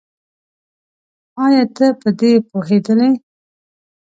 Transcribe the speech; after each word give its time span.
ايا 1.43 1.63
ته 1.75 1.87
په 1.99 2.09
دې 2.19 2.31
پوهېدلې؟ 2.49 3.09